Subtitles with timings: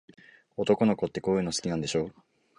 [0.57, 2.09] 男の子って、こういうの好きなんでしょ。